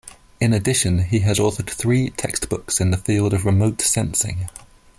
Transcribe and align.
In 0.39 0.51
addition, 0.51 1.03
he 1.03 1.19
has 1.19 1.37
authored 1.37 1.69
three 1.69 2.09
textbooks 2.09 2.81
in 2.81 2.89
the 2.89 2.97
field 2.97 3.35
of 3.35 3.45
remote 3.45 3.81
sensing. 3.83 4.49